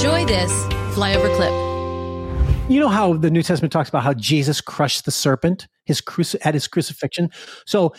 [0.00, 0.50] Enjoy this
[0.94, 2.70] flyover clip.
[2.70, 6.40] You know how the New Testament talks about how Jesus crushed the serpent his cruci-
[6.40, 7.28] at his crucifixion.
[7.66, 7.92] So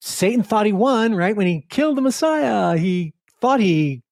[0.00, 1.34] Satan thought he won, right?
[1.34, 4.04] When he killed the Messiah, he thought he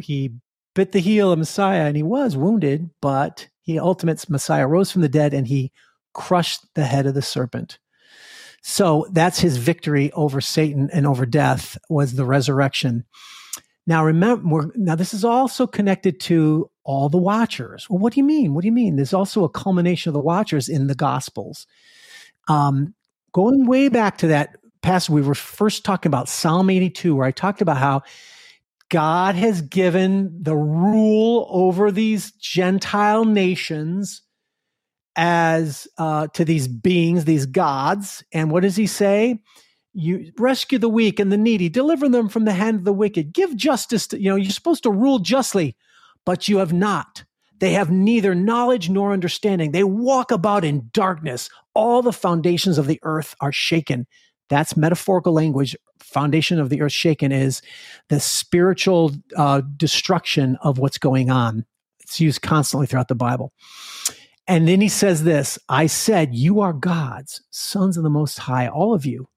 [0.00, 0.32] he
[0.74, 5.02] bit the heel of Messiah and he was wounded, but he ultimate Messiah rose from
[5.02, 5.70] the dead and he
[6.12, 7.78] crushed the head of the serpent.
[8.64, 13.04] So that's his victory over Satan and over death was the resurrection.
[13.86, 17.88] Now remember, now this is also connected to all the watchers.
[17.88, 18.54] Well, what do you mean?
[18.54, 18.96] What do you mean?
[18.96, 21.66] There's also a culmination of the watchers in the Gospels.
[22.48, 22.94] Um,
[23.32, 27.30] going way back to that passage, we were first talking about Psalm 82, where I
[27.30, 28.02] talked about how
[28.90, 34.22] God has given the rule over these Gentile nations
[35.16, 38.24] as uh, to these beings, these gods.
[38.32, 39.40] And what does he say?
[39.94, 43.32] You rescue the weak and the needy, deliver them from the hand of the wicked,
[43.32, 45.76] give justice to, you know, you're supposed to rule justly,
[46.26, 47.24] but you have not.
[47.60, 49.70] They have neither knowledge nor understanding.
[49.70, 51.48] They walk about in darkness.
[51.74, 54.06] All the foundations of the earth are shaken.
[54.48, 55.76] That's metaphorical language.
[56.00, 57.62] Foundation of the earth shaken is
[58.08, 61.64] the spiritual uh, destruction of what's going on.
[62.00, 63.52] It's used constantly throughout the Bible.
[64.46, 68.68] And then he says this I said, You are gods, sons of the Most High,
[68.68, 69.28] all of you.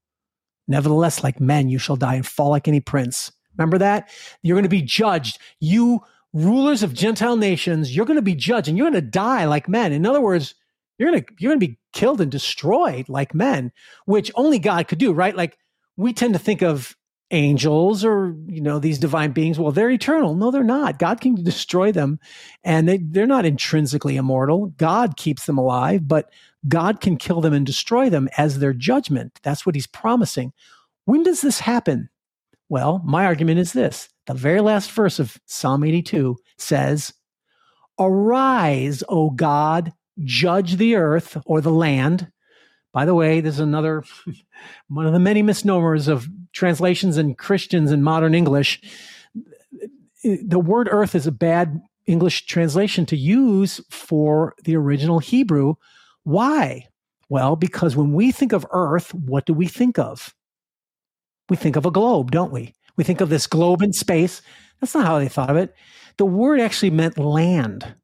[0.68, 3.32] Nevertheless, like men, you shall die and fall like any prince.
[3.56, 4.10] Remember that?
[4.42, 5.38] You're going to be judged.
[5.58, 6.00] You
[6.32, 9.68] rulers of Gentile nations, you're going to be judged and you're going to die like
[9.68, 9.92] men.
[9.92, 10.54] In other words,
[10.98, 13.72] you're going to you're going to be killed and destroyed like men,
[14.04, 15.34] which only God could do, right?
[15.34, 15.56] Like
[15.96, 16.96] we tend to think of
[17.30, 20.34] angels or you know these divine beings well they're eternal.
[20.34, 20.98] No they're not.
[20.98, 22.18] God can destroy them
[22.64, 24.68] and they, they're not intrinsically immortal.
[24.78, 26.30] God keeps them alive but
[26.68, 29.38] god can kill them and destroy them as their judgment.
[29.42, 30.52] That's what he's promising.
[31.04, 32.08] When does this happen?
[32.68, 34.08] Well my argument is this.
[34.26, 37.12] The very last verse of psalm 82 says
[37.98, 39.92] arise o god
[40.24, 42.30] judge the earth or the land.
[42.92, 44.04] By the way, this is another
[44.88, 48.80] one of the many misnomers of translations and Christians in modern English.
[50.24, 55.74] The word earth is a bad English translation to use for the original Hebrew.
[56.24, 56.86] Why?
[57.28, 60.34] Well, because when we think of earth, what do we think of?
[61.50, 62.74] We think of a globe, don't we?
[62.96, 64.42] We think of this globe in space.
[64.80, 65.74] That's not how they thought of it.
[66.16, 67.94] The word actually meant land.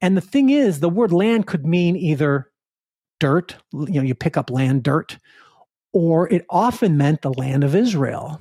[0.00, 2.50] And the thing is, the word land could mean either
[3.20, 5.18] dirt, you know, you pick up land dirt,
[5.92, 8.40] or it often meant the land of Israel.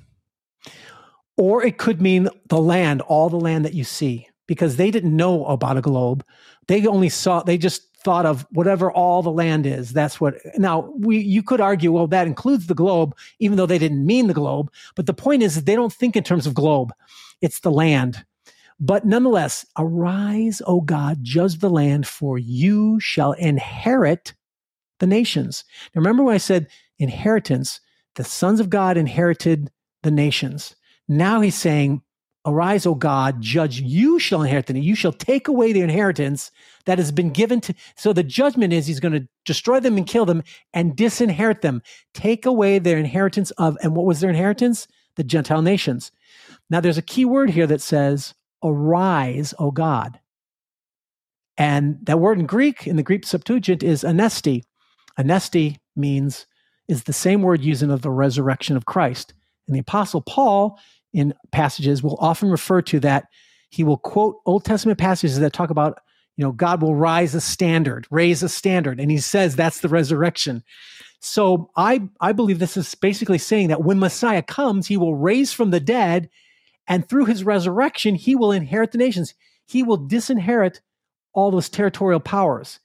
[1.38, 5.16] Or it could mean the land, all the land that you see, because they didn't
[5.16, 6.25] know about a globe.
[6.68, 9.91] They only saw, they just thought of whatever all the land is.
[9.91, 13.78] That's what, now we, you could argue, well, that includes the globe, even though they
[13.78, 14.72] didn't mean the globe.
[14.96, 16.91] But the point is that they don't think in terms of globe,
[17.41, 18.25] it's the land.
[18.80, 24.34] But nonetheless, arise, O God, judge the land, for you shall inherit
[25.00, 25.63] the nations.
[25.94, 26.68] Now, remember when I said
[27.00, 27.80] inheritance,
[28.16, 29.72] the sons of God inherited
[30.03, 30.75] the nations.
[31.08, 32.02] Now he's saying,
[32.47, 36.50] Arise, O God, judge, you shall inherit the You shall take away the inheritance
[36.86, 37.74] that has been given to.
[37.97, 40.44] So the judgment is he's going to destroy them and kill them
[40.74, 41.81] and disinherit them,
[42.13, 44.88] take away their inheritance of, and what was their inheritance?
[45.18, 46.09] The Gentile nations.
[46.69, 50.18] Now there's a key word here that says, Arise, O God.
[51.57, 54.63] And that word in Greek, in the Greek Septuagint, is anesti.
[55.19, 56.46] Anesti means
[56.88, 59.34] is the same word used of the resurrection of Christ.
[59.68, 60.80] And the apostle Paul
[61.14, 63.25] in passages will often refer to that
[63.70, 66.00] he will quote Old Testament passages that talk about,
[66.38, 69.00] you know, God will rise a standard, raise a standard.
[69.00, 70.64] And he says that's the resurrection.
[71.20, 75.52] So I, I believe this is basically saying that when Messiah comes, he will raise
[75.52, 76.30] from the dead,
[76.88, 79.34] and through his resurrection, he will inherit the nations.
[79.66, 80.80] He will disinherit
[81.34, 82.80] all those territorial powers.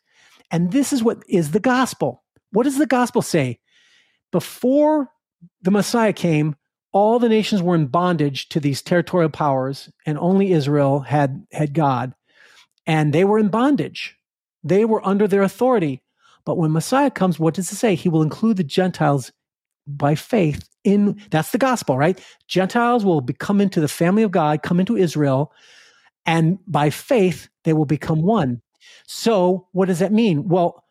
[0.50, 2.24] And this is what is the gospel.
[2.50, 3.60] What does the gospel say?
[4.32, 5.10] Before
[5.62, 6.56] the Messiah came,
[6.92, 11.72] all the nations were in bondage to these territorial powers, and only Israel had, had
[11.72, 12.14] God.
[12.86, 14.16] And they were in bondage.
[14.64, 16.02] They were under their authority.
[16.44, 17.94] But when Messiah comes, what does it say?
[17.94, 19.32] He will include the Gentiles
[19.86, 22.20] by faith in that's the gospel, right?
[22.48, 25.52] Gentiles will be, come into the family of God, come into Israel,
[26.26, 28.60] and by faith they will become one.
[29.06, 30.48] So, what does that mean?
[30.48, 30.84] Well,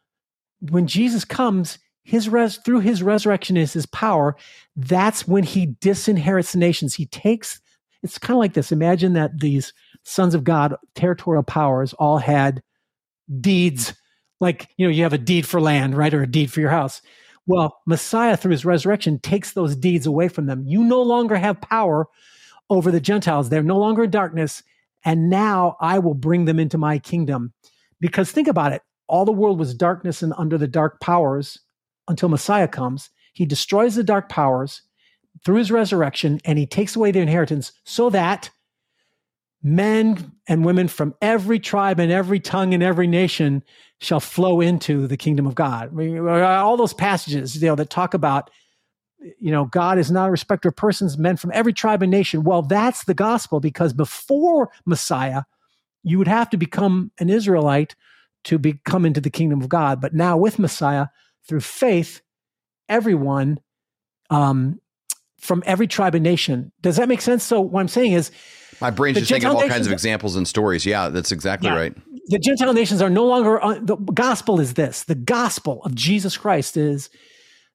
[0.70, 4.36] when Jesus comes, his res- through his resurrection is his power.
[4.76, 6.96] That's when he disinherits nations.
[6.96, 7.62] He takes.
[8.04, 8.72] It's kind of like this.
[8.72, 12.64] Imagine that these sons of God, territorial powers, all had
[13.40, 13.94] deeds.
[14.40, 16.72] Like you know, you have a deed for land, right, or a deed for your
[16.72, 17.02] house.
[17.46, 20.64] Well, Messiah, through his resurrection, takes those deeds away from them.
[20.66, 22.08] You no longer have power
[22.70, 23.50] over the Gentiles.
[23.50, 24.64] They're no longer in darkness.
[25.04, 27.54] and now I will bring them into my kingdom.
[28.00, 31.60] Because think about it all the world was darkness and under the dark powers
[32.12, 33.10] until Messiah comes.
[33.34, 34.84] He destroys the dark powers
[35.44, 38.50] through his resurrection and he takes away the inheritance so that
[39.64, 43.64] men and women from every tribe and every tongue and every nation
[44.00, 45.98] shall flow into the kingdom of God.
[46.28, 48.50] All those passages, you know, that talk about,
[49.40, 52.44] you know, God is not a respecter of persons, men from every tribe and nation.
[52.44, 55.44] Well, that's the gospel because before Messiah,
[56.04, 57.96] you would have to become an Israelite
[58.46, 60.02] to be, come into the kingdom of God.
[60.02, 61.08] But now with Messiah,
[61.48, 62.22] through faith,
[62.90, 63.60] everyone
[64.30, 64.80] um,
[65.40, 66.72] from every tribe and nation.
[66.82, 67.44] Does that make sense?
[67.44, 68.32] So what I'm saying is,
[68.80, 70.86] my brain's just thinking of all kinds of examples and stories.
[70.86, 71.96] Yeah, that's exactly yeah, right.
[72.28, 73.60] The Gentile nations are no longer.
[73.60, 77.10] on, the gospel is this: the gospel of Jesus Christ is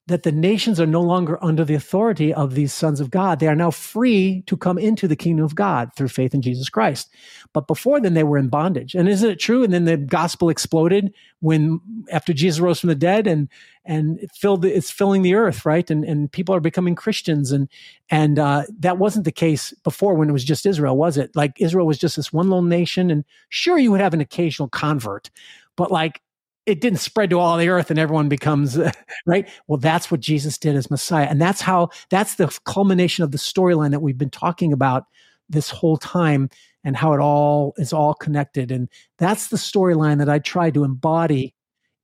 [0.08, 3.40] that the nations are no longer under the authority of these sons of God.
[3.40, 6.68] They are now free to come into the kingdom of God through faith in Jesus
[6.68, 7.10] Christ.
[7.52, 8.94] But before then, they were in bondage.
[8.94, 9.64] And isn't it true?
[9.64, 11.80] And then the gospel exploded when
[12.12, 13.48] after Jesus rose from the dead and
[13.84, 15.90] and it filled the, it's filling the earth, right?
[15.90, 17.50] And and people are becoming Christians.
[17.50, 17.68] And
[18.08, 21.34] and uh, that wasn't the case before when it was just Israel, was it?
[21.34, 24.68] Like Israel was just this one little nation, and sure you would have an occasional
[24.68, 25.30] convert,
[25.76, 26.20] but like
[26.66, 28.78] it didn't spread to all the earth and everyone becomes
[29.26, 29.48] right?
[29.66, 31.26] Well that's what jesus did as messiah.
[31.26, 35.04] And that's how that's the culmination of the storyline that we've been talking about
[35.48, 36.50] this whole time
[36.84, 38.70] and how it all is all connected.
[38.70, 41.54] And that's the storyline that i try to embody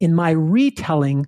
[0.01, 1.27] in my retelling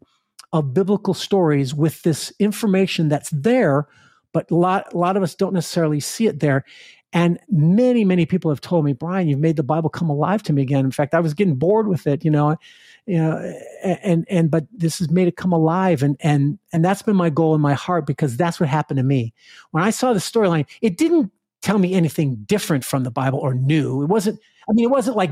[0.53, 3.89] of biblical stories with this information that's there
[4.35, 6.65] but a lot, a lot of us don't necessarily see it there
[7.15, 10.53] and many, many people have told me, Brian, you've made the Bible come alive to
[10.53, 10.85] me again.
[10.85, 12.57] In fact, I was getting bored with it, you know,
[13.07, 17.03] you know, and and but this has made it come alive, and and and that's
[17.03, 19.33] been my goal in my heart because that's what happened to me
[19.71, 20.67] when I saw the storyline.
[20.83, 21.31] It didn't
[21.63, 24.03] tell me anything different from the Bible or new.
[24.03, 24.41] It wasn't.
[24.69, 25.31] I mean, it wasn't like,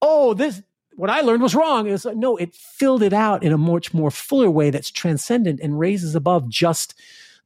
[0.00, 0.60] oh, this
[0.96, 1.86] what I learned was wrong.
[1.86, 4.90] It was like, no, it filled it out in a much more fuller way that's
[4.90, 6.94] transcendent and raises above just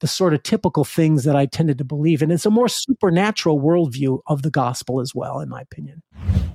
[0.00, 2.22] the sort of typical things that I tended to believe.
[2.22, 6.02] And it's a more supernatural worldview of the gospel as well, in my opinion.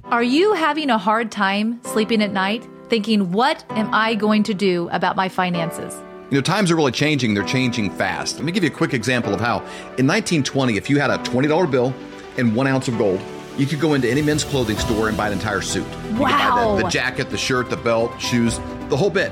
[0.05, 4.53] Are you having a hard time sleeping at night, thinking, what am I going to
[4.53, 5.95] do about my finances?
[6.29, 7.33] You know, times are really changing.
[7.33, 8.35] They're changing fast.
[8.35, 9.57] Let me give you a quick example of how
[9.97, 11.93] in 1920, if you had a $20 bill
[12.37, 13.21] and one ounce of gold,
[13.57, 15.85] you could go into any men's clothing store and buy an entire suit.
[16.13, 16.77] You wow.
[16.77, 19.31] The, the jacket, the shirt, the belt, shoes, the whole bit.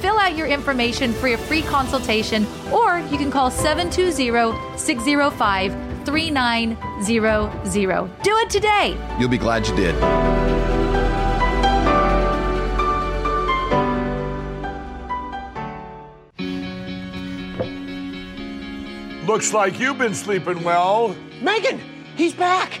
[0.00, 8.22] fill out your information for your free consultation, or you can call 720 605 3900.
[8.22, 8.96] Do it today.
[9.18, 9.94] You'll be glad you did.
[19.26, 21.14] Looks like you've been sleeping well.
[21.40, 21.80] Megan,
[22.16, 22.80] he's back.